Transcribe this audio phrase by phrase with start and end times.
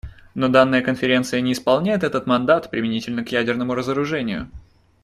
[0.33, 4.49] Но данная Конференция не исполняет этот мандат применительно к ядерному разоружению.